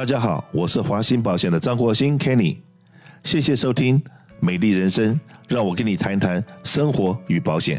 [0.00, 2.56] 大家好，我是华兴保险的张国兴 Kenny，
[3.22, 4.00] 谢谢收听
[4.40, 5.14] 《美丽人生》，
[5.46, 7.78] 让我跟你谈一谈生活与保险。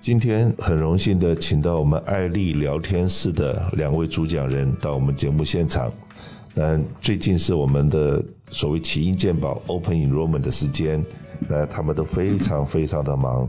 [0.00, 5.92] 今天很荣幸的请到我们爱丽聊天室的两位主讲人到我们节目现场。
[6.54, 11.04] 那最近是我们的所谓起因健保 Open Enrollment 的时间，
[11.48, 13.48] 那他们都非常非常的忙。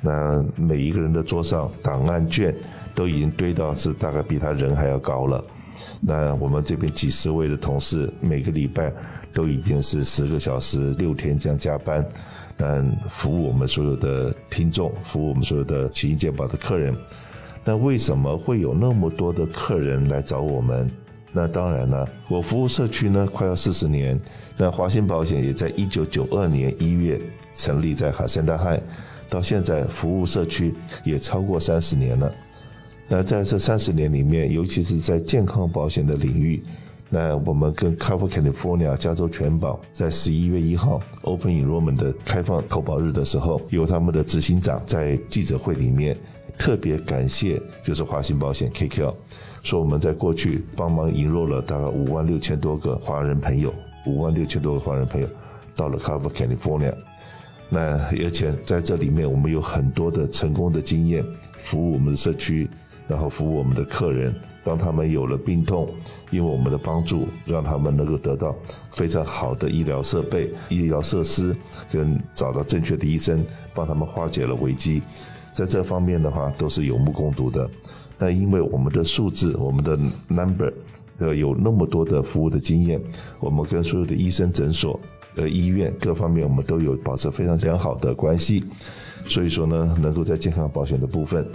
[0.00, 2.54] 那每一个人的桌上档案卷
[2.94, 5.44] 都已经堆到是大概比他人还要高了。
[6.00, 8.92] 那我们这边几十位的同事，每个礼拜
[9.32, 12.04] 都已经是十个小时、六天这样加班，
[12.58, 16.94] 嗯，服务我们所有的听众，服务我们所有的奇异健保的客人。
[17.64, 20.90] 那为什么会有那么多的客人来找我们？
[21.32, 24.20] 那当然呢，我服务社区呢快要四十年，
[24.56, 27.20] 那华兴保险也在一九九二年一月
[27.54, 28.82] 成立在海山大汉，
[29.30, 32.34] 到现在服务社区也超过三十年了。
[33.08, 36.62] 那在这三十年里面，尤其是在健康保险的领域，
[37.08, 46.16] 那我们跟 Cover California 加州全保在十一月一号 Open Enrollment 的开放投保日的时候，由他们的执行长在记者会里面
[46.56, 49.12] 特别感谢，就是华兴保险 KQ，
[49.64, 53.74] 说我们在过去帮忙引入了大概五万六千多个华人朋友，
[54.06, 55.28] 五万六千多个华人朋友
[55.74, 56.94] 到了 Cover California，
[57.70, 61.24] 那而且在这里面我们有很多的成功的经验，
[61.64, 62.68] 服务我们的社区。
[63.08, 64.32] 然后服务我们的客人，
[64.62, 65.92] 当他们有了病痛，
[66.30, 68.54] 因为我们的帮助，让他们能够得到
[68.92, 71.52] 非常好的医疗设备、医疗设施，
[71.90, 75.02] 跟找到正确的医生，帮他们化解了危机。
[75.52, 77.68] 在这方面的话，都是有目共睹的。
[78.16, 79.98] 那因为我们的数字，我们的
[80.28, 80.72] number，
[81.18, 83.02] 呃，有那么多的服务的经验，
[83.40, 85.00] 我们跟所有的医生诊所、
[85.36, 88.64] 呃医院各方面，我们都有保持非常良好的关系。
[89.28, 91.46] 所以说呢，能够在健康保险的部分。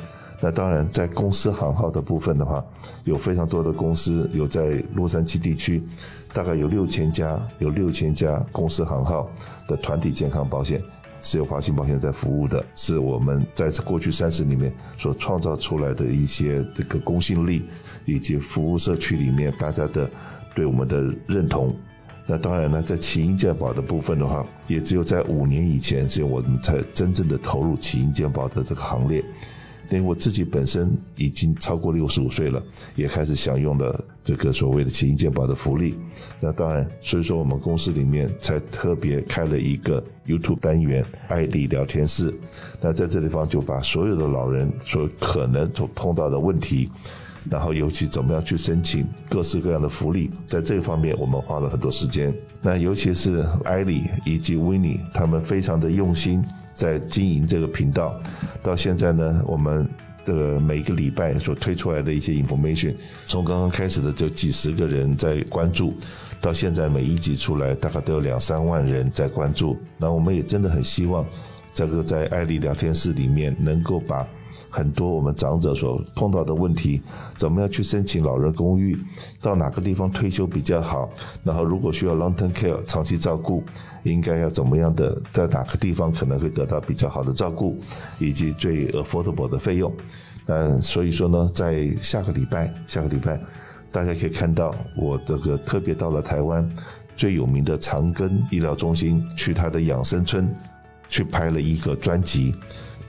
[0.41, 2.63] 那当然，在公司行号的部分的话，
[3.05, 5.81] 有非常多的公司有在洛杉矶地区，
[6.33, 9.29] 大概有六千家，有六千家公司行号
[9.67, 10.81] 的团体健康保险
[11.21, 17.63] 是由华信保险在服务的，是我们在过去三十里面所创造出来的一些这个公信力，
[18.05, 20.07] 以及服务社区里面大家的
[20.53, 21.73] 对我们的认同。
[22.27, 29.23] 那当然呢，在起因健保的部分的话，也只有在五年以前，只有我们才真正的投入起因健保的这个行列。
[29.91, 32.61] 因为我自己本身已经超过六十五岁了，
[32.95, 35.95] 也开始享用了这个所谓的起因健保的福利。
[36.39, 42.33] 那当然，所以说我们公司里面才特别开了一个 YouTube 单元“爱丽聊天室”。
[42.81, 46.89] 那在这地方就把所有的老人所可能所碰到的问题，
[47.49, 52.33] 然后尤其怎么样去申请各式各样的福利，在这方面我们花了很多时间。
[52.61, 56.43] 那尤其是艾丽以及维尼，他们非常的用心。
[56.73, 58.19] 在经营这个频道，
[58.61, 59.87] 到现在呢，我们
[60.25, 62.93] 的每个礼拜所推出来的一些 information，
[63.25, 65.93] 从刚刚开始的就几十个人在关注，
[66.41, 69.77] 到现在每一集出来大概都有两三万人在关注。
[69.97, 71.25] 那我们也真的很希望，
[71.73, 74.27] 这个在爱丽聊天室里面能够把。
[74.69, 77.01] 很多我们长者所碰到的问题，
[77.35, 78.97] 怎么样去申请老人公寓？
[79.41, 81.09] 到哪个地方退休比较好？
[81.43, 83.63] 然后如果需要 long-term care 长期照顾，
[84.03, 85.21] 应该要怎么样的？
[85.31, 87.77] 在哪个地方可能会得到比较好的照顾，
[88.19, 89.91] 以及最 affordable 的费用？
[90.47, 93.39] 嗯，所以说呢，在下个礼拜，下个礼拜，
[93.91, 96.69] 大家可以看到我这个特别到了台湾
[97.15, 100.47] 最有名的长庚医疗中心，去他的养生村
[101.07, 102.53] 去拍了一个专辑。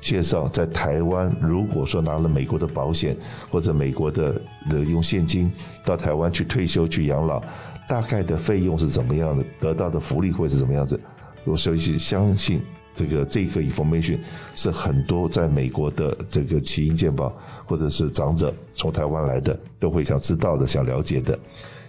[0.07, 3.17] 介绍在台湾，如果说拿了美国的保险
[3.51, 4.41] 或者美国的
[4.71, 5.51] 的用现金
[5.85, 7.43] 到台湾去退休去养老，
[7.89, 11.01] 大概的费用是怎么样的，得到的福利会是怎么样子？
[11.43, 12.63] 我所以相信
[12.95, 14.21] 这个这个 information
[14.55, 21.37] 是很多在美国的这个起因健保或者是长者从台湾来的都会想知道的、想了解的。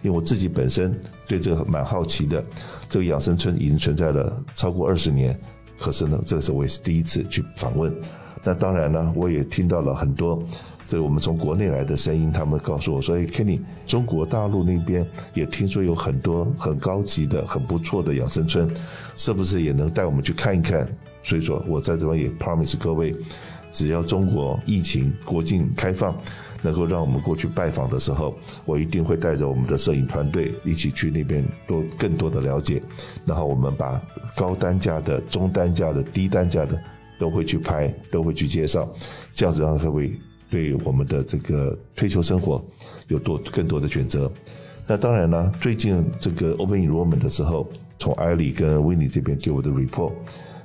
[0.01, 2.43] 因为我自己本身对这个蛮好奇的，
[2.89, 5.39] 这个养生村已经存在了超过二十年。
[5.79, 7.93] 可是呢，这个是我也是第一次去访问。
[8.43, 10.41] 那当然呢，我也听到了很多
[10.85, 18.69] 这个我们从国内来的声音，他们告诉我说：“哎，Kenny，中国大陆那边也听说有很多很高级的、很不错的养生村，
[19.15, 20.87] 是不是也能带我们去看一看？”
[21.23, 23.13] 所以说，我在这边也 promise 各位，
[23.77, 26.17] 只要中国疫情国境开放。
[26.63, 28.35] 能够让我们过去拜访的时候，
[28.65, 32.81] 我一定会带着我们的摄影团队一起去那边多更多的了解，
[33.27, 34.01] 然后我们把
[34.35, 36.75] 高单价的、中单价的、低单价的
[37.19, 38.89] 都会去拍，都会去介绍，
[39.33, 40.11] 这样子让各位
[40.49, 42.61] 对我们的这个退休生活
[43.07, 44.29] 有多更多的选择。
[44.87, 47.69] 那当然呢，最近这个 Open Enrollment 的时候，
[47.99, 50.11] 从艾里跟维尼这边给我的 report，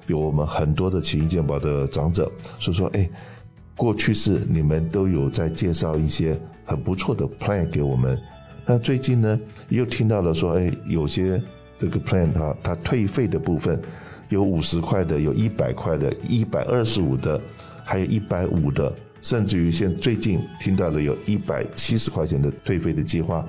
[0.07, 3.09] 有我们很多的奇异健保的长者所以说，哎。
[3.75, 8.17] 过去是你们都有在介绍一些很不错的 plan 给我们，
[8.67, 9.41] 那最近呢，
[9.71, 11.43] 又听到了说，哎，有些
[11.81, 13.81] 这个 plan 它它退费的部分，
[14.29, 17.41] 有五十块的，有一百块的，一百二十五的，
[17.83, 23.45] 还有一百五的，甚至于现最近听到了有一百七十块钱的退费的计划。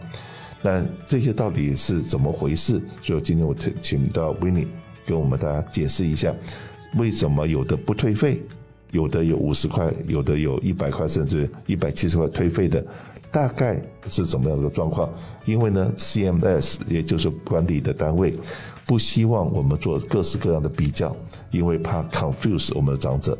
[0.62, 2.82] 那这些到底是怎么回事？
[3.02, 4.66] 所以今天我请请到 w
[5.06, 6.34] 跟我们大家解释一下，
[6.98, 8.42] 为什么有的不退费，
[8.92, 12.86] 有的有五十块，有的有一百块，甚至一百七十块退费的。
[13.32, 15.10] 大概是怎么样的状况？
[15.46, 18.32] 因为呢，CMS 也就是管理的单位，
[18.86, 21.16] 不希望我们做各式各样的比较，
[21.50, 23.36] 因为怕 confuse 我们的长者，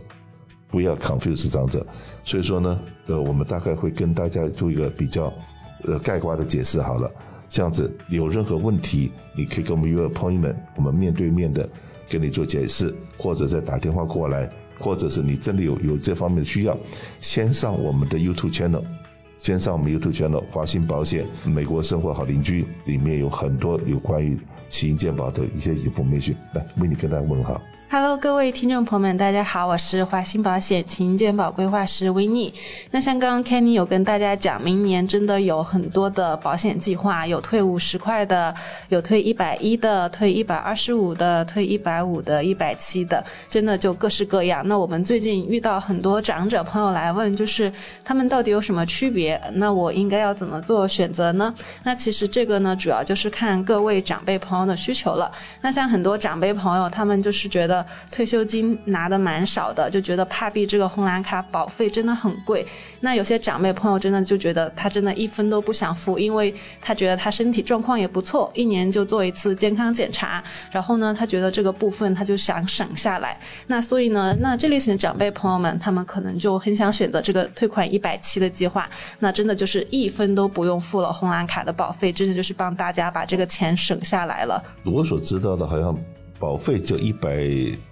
[0.68, 1.86] 不要 confuse 长者。
[2.24, 5.32] 所以说呢，呃，我们大概会跟大家做一个比较，
[5.84, 7.12] 呃，概括的解释好了。
[7.54, 11.70] 这样子有任何问题，你可以跟我们约 appointment，我们面对面的
[12.10, 16.76] 跟你做解释，或者再打电话过来，或者是你真的有有这方面的需要，
[17.20, 18.84] 先上我们的 YouTube channel。
[19.38, 24.40] 先上我们 YouTube channel 华兴保险美国生活好邻居，里面有很多有关于
[24.70, 27.62] 起因健保的一些音频培训来为你跟大家问好。
[27.90, 32.52] Hello，各位听众朋友们，大家好，我是华兴保险勤健保规划师维尼。
[32.90, 38.56] 那像刚刚 Kenny 有跟大家讲，明年真的有很多的保险计划，有退五十块的，
[38.90, 44.68] 有退一百一的，退一百二十五的，退一百五的，一百七的，真的就各式各样。
[44.68, 47.72] 那我们最近遇到很多长者朋友来问，就是
[48.04, 49.23] 他们到底有什么区别？
[49.54, 51.54] 那我应该要怎么做选择呢？
[51.84, 55.32] 那其实这个呢，主要就是看各位长辈朋友的需求了。
[55.62, 57.86] 那像很多长辈朋友，他们就是觉得。
[58.12, 62.66] 退休金拿的蛮少的，就觉得帕币这个红蓝卡保费真的很贵。
[63.00, 70.44] 那有些长辈朋友真的就觉得他真的一分都不想付，因为他觉得他身体状况也不错，一年就做一次健康检查。
[70.72, 73.38] 然后呢，他觉得这个部分他就想省下来。
[73.68, 78.90] 那所以呢，那这类型的长辈朋友们，他们可能就很想选择这个退款一百七的计划。
[79.24, 84.62] 那真的就是一分都不用付了红蓝卡的保费，真的就是帮大家把这个钱省下来了。
[84.84, 85.98] 我所知道的，好像。
[86.40, 87.42] 保费就一百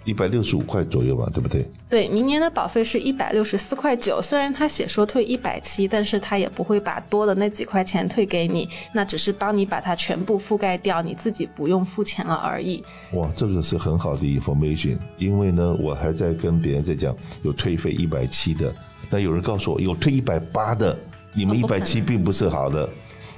[0.04, 1.66] 一百六十五块左右吧，对不对？
[1.90, 4.22] 对，明年的保费是一百六十四块九。
[4.22, 12.84] 虽然他写说退一百七，但是他也不会把多的那几块钱退给你，那只是帮你把它全部覆盖掉，你自己不用付钱了而已。
[13.14, 18.76] 哇，这个是很好的 information，因为呢，我还在跟别人在讲有退费一百七的，
[19.10, 21.00] 那有人告诉我有退一百八的，
[21.34, 22.90] 你们一百七并不是好的。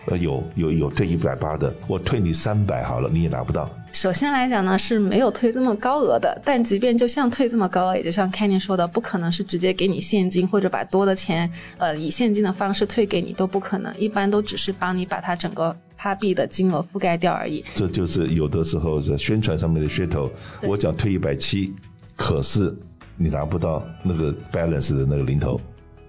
[0.06, 3.70] 呃，有有有退一百八的，我退你三百好了，你也拿不到。
[3.94, 17.64] 首先来讲呢，是没有退这么高额的，但即便就像退这么高额，也就像 Kenny 说的，不可能是直接给你现金或者把多的钱，呃，以现金的方式退给你都不可能，一般都只是帮你把它整个趴币的金额覆盖掉而已。
[17.74, 20.30] 这就是有的时候在宣传上面的噱头，
[20.64, 21.74] 我讲退一百七，
[22.18, 22.76] 可是
[23.16, 25.62] 你拿不到那个 balance 的那个零头。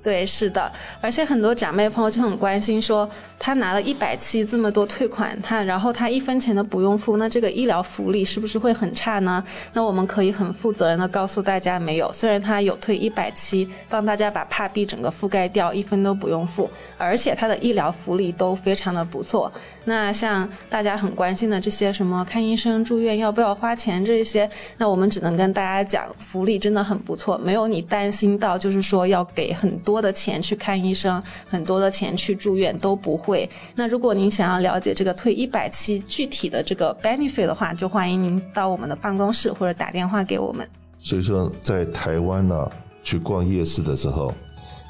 [0.05, 0.71] 对，是的，
[1.01, 3.09] 而且很多长辈朋友就很关心，说
[3.39, 9.43] 他拿了一百七这么多退款，他然后他一分钱都不用付，那这个医疗福利是不是会很差呢？
[9.73, 16.69] 那我们可以很负责任的告诉大家，没有，虽然他有退一百七，帮大家把帕币整个覆盖掉，一分都不用付，
[16.99, 19.51] 而且他的医疗福利都非常的不错。
[19.87, 29.94] 那像大家很关心的这些什么看医生、住院要不要花钱这些，那我们只能跟大家讲，福利真的很不错，没有你担心到就是说要给很多。
[29.95, 33.49] 多的钱去看医生，很多的钱去住院都不会。
[33.77, 40.69] 那如果您想要了解这个退一百期具体的这个 benefit 的话，就欢迎您到我们的办公室或者打电话给我们。
[40.99, 42.69] 所以说，在台湾呢，
[43.05, 44.35] 去逛夜市的时候，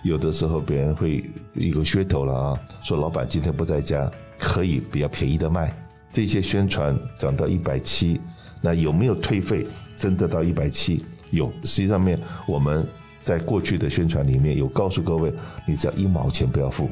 [0.05, 5.71] 有的时候别人会一个噱头了啊，说老板今天不在家，可以比较便宜的卖。
[6.15, 8.19] 这些宣传讲到一百七，
[8.63, 9.67] 那有没有退费？
[9.95, 11.05] 真的到一百七？
[11.31, 12.89] 有，实际上面我们。
[13.25, 15.33] 在过去的宣传里面有告诉各位，
[15.67, 16.91] 你只要一毛钱不要付，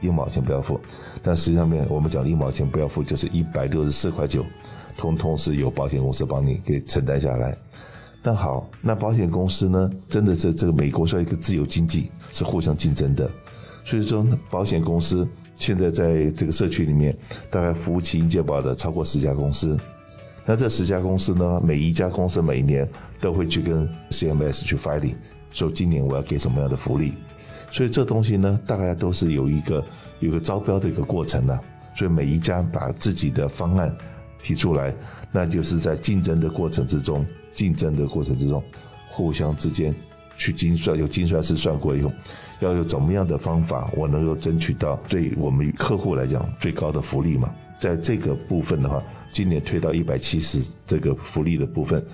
[0.00, 0.80] 一毛钱不要付。
[1.22, 4.44] 但实际上面我们讲一毛钱不要付，就是一百六十四块九，
[4.96, 7.56] 通通是由保险公司帮你给承担下来。
[8.22, 13.28] 那好，那保险公司呢，真的是这个美国是一个自由经济，是互相竞争的。
[13.84, 17.14] 所以说，保险公司现在在这个社区里面，
[17.50, 19.76] 大概服务起因健保的超过十家公司。
[20.46, 22.88] 那这十家公司呢，每一家公司每年
[23.20, 25.16] 都会去跟 CMS 去 filing。
[25.54, 27.14] 说今年我要给什么样的福利，
[27.70, 29.82] 所以这东西呢，大概都是有一个
[30.18, 31.58] 有个招标的一个过程的。
[31.96, 33.96] 所以每一家把自己的方案
[34.42, 34.92] 提出来，
[35.30, 38.60] 那就是在竞争的过程之中，竞争的过程之中，
[39.12, 39.94] 互相之间
[40.36, 42.10] 去精算，有精算师算过以后，
[42.58, 47.48] 要有怎么样的方法，我能够争取到对我们客户来讲最高的福利嘛？
[47.78, 49.00] 在这个部分的话，
[49.32, 52.04] 今年推到一百七十这个福利的部分。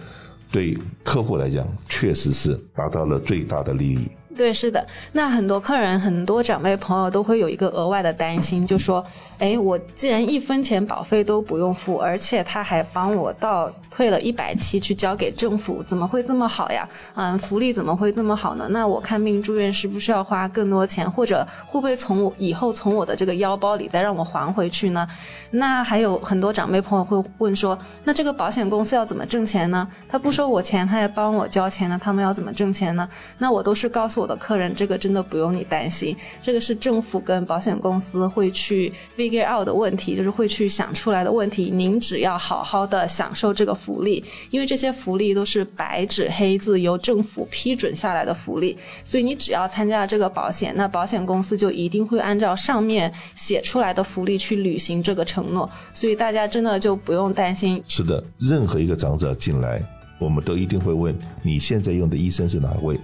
[0.50, 4.08] 对客户来讲，确实是达到了最大的利益。
[4.36, 4.86] 对，是的。
[5.12, 9.04] 那很多客人、很多长辈朋友都会有一个额外的担心，就说
[9.38, 16.88] ：“哎，我既然一分钱保费都不用付，而且他还帮我倒退了一百期去交给政府，怎么会这么好呀？
[17.16, 18.66] 嗯，福利怎么会这么好呢？
[18.70, 25.06] 那我看病住院是不是要花更多钱，或者会不会从我以后从我的这个腰包里再让我还回去呢？
[25.50, 29.86] 那还有很多长辈朋友会问说：那这个保险公司要怎么挣钱呢？
[30.08, 33.06] 他不收我钱，他还帮我交钱呢，他们要怎么挣钱呢？
[33.36, 34.19] 那我都是告诉。
[34.20, 41.70] 我的客人，这个真的不用你担心，这个是政府跟保险公司会去 figure out 的问题，就是会去想出来的问题。
[41.72, 57.82] 您只要好好的享受这个福利，因为这些福利都是白纸黑字由政府批准下来的福利，所以你只要参加了这个保险，那保险公司就一定会按照上面写出来的福利去履行这个承诺，所以大家真的就不用担心。
[57.88, 59.82] 是的，任何一个长者进来，
[60.18, 62.98] 我们都一定会问你现在用的医生是哪位。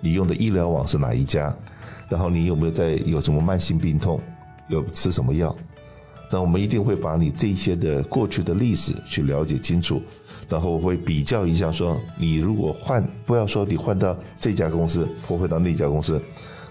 [0.00, 1.54] 你用的医疗网是哪一家？
[2.08, 4.20] 然后你有没有在有什么慢性病痛？
[4.68, 5.54] 有吃什么药？
[6.30, 10.02] 那我们一定会把你这些的过去的历史去了解清楚，
[10.48, 16.20] 然后我会比较一下，说你如果换，不要说你换到这家公司或回到那家公司，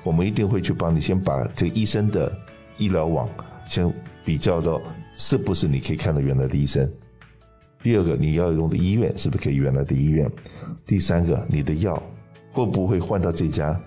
[0.04, 2.32] 我们一定会去帮你先把这个医生的
[2.78, 3.28] 医疗网
[3.66, 3.92] 先
[4.24, 4.80] 比较到
[5.16, 6.88] 是不是你可以看到原来的医生。
[7.82, 10.32] 第二个，你要用的医院是不是可以原来的医院？
[10.86, 12.02] 第三个，你的药。
[12.58, 13.80] 会不会换到这家？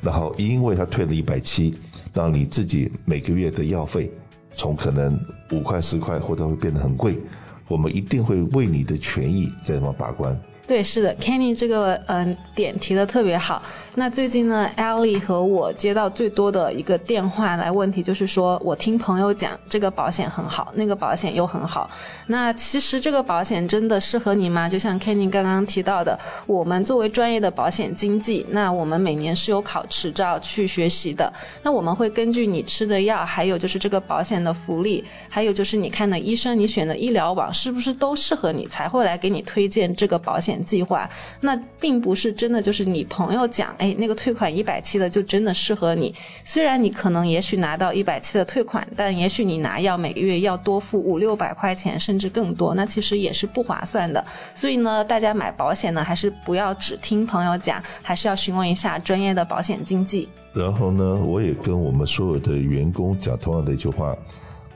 [0.00, 1.74] 然后因为他退了一百七，
[2.14, 4.08] 让你自己每个月的药费
[4.52, 5.18] 从可能
[5.50, 7.18] 五块十块，或者会变得很贵。
[7.66, 10.40] 我们一定会为你的权益在什么把关。
[10.72, 13.62] 对，是的，Kenny 这个嗯点提的特别好。
[13.94, 21.90] 那最近呢，Ellie 和我接到最多的一个电话来问题就是说，我听朋友讲这个保险很好，那个保险又很好。
[22.26, 24.66] 那其实这个保险真的适合你吗？
[24.66, 31.30] 就像 Kenny 刚刚提到的，我们作为专业的保险经纪，那我们每年是有考持照去学习的。
[31.62, 41.08] 那我们会根据你吃的药，还有就是这个保险的福利，还有就是你看的医生，你选的医疗网是不是都适合你，才会来给你推荐这个保险计划。
[41.40, 43.74] 那并不是真的就是你朋友讲。
[43.78, 46.14] 哎，那个退款一百七的就真的适合你。
[46.44, 54.24] 虽然你可能也许拿到一百七的退款，但也许你拿药每个月要多付五六百块钱，甚至更多，那其实也是不划算的。
[54.54, 60.28] 所以呢，大家买保险呢，还是不要只听朋友讲，还是要询问一下专业的保险经纪。
[60.52, 64.16] 然后呢，我也跟我们所有的员工讲同样的一句话：，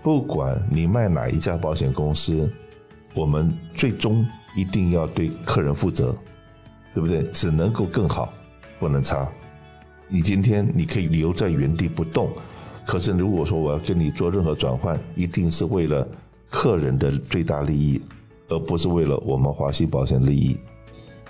[0.02, 2.50] 不管你卖哪一家保险公司，
[3.16, 6.14] 我们最终一定要对客人负责，
[6.94, 7.24] 对不对？
[7.32, 8.32] 只能够更好。
[8.78, 9.26] 不能差，
[10.06, 12.30] 你今天你可以留在原地不动，
[12.84, 16.06] 可是如果说我要跟你做任何转换，一定是为了
[16.50, 17.98] 客人的最大利益，
[18.48, 20.60] 而不是为了我们华西保险利益。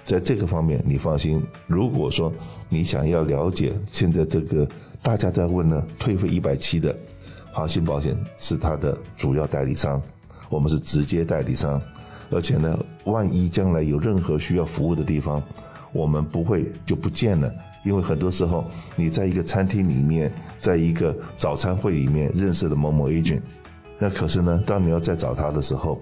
[0.02, 1.40] 在这个方面，你放心。
[1.69, 2.33] 如果说
[2.69, 4.69] 你想要了解，现在这个
[5.00, 6.99] 大家在问呢，退费一百七的
[7.52, 10.02] 华信保险是它的主要代理商，
[10.49, 11.81] 我们是直接代理商，
[12.31, 15.43] 而且呢，万一将来有任何需要服务的地方。
[15.93, 17.50] 我们不会就不见了，
[17.83, 23.41] 因为很多时候你在一个餐厅里面，在一个早餐会里面认识了某某 agent，
[23.99, 25.99] 那可是呢，当你要再找他的时候，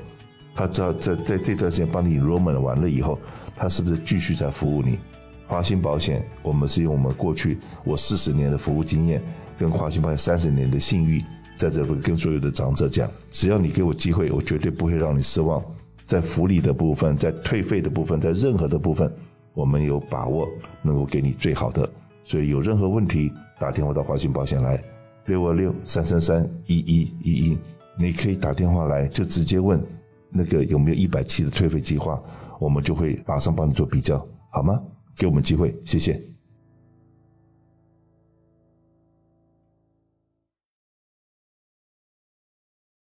[0.53, 3.19] 他知道在在这段时间帮你 enrollment 完了以后，
[3.55, 4.99] 他是不是继续在服务你？
[5.47, 9.23] 华兴保险，我们是用我们过去我四十年的服务经验，
[9.57, 11.23] 跟华兴保险三十年的信誉，
[11.57, 15.63] 在这边跟所有的长者讲，只要你给我机会，我绝对不会让你失望，
[16.05, 19.11] 在福利的部分，在退费的部分，在任何的部分。
[19.55, 20.49] 我们有把握
[20.83, 21.89] 能够给你最好的，
[22.25, 23.31] 所以有任何问题
[23.61, 24.83] 打电话到华信保险来，
[25.27, 27.59] 六二六三三三一一一一，
[27.97, 29.81] 你可以打电话来就直接问
[30.29, 32.21] 那个有没有一百七的退费计划，
[32.59, 34.19] 我们就会马上帮你做比较，
[34.51, 34.83] 好吗？
[35.17, 36.34] 给我们机会，谢谢。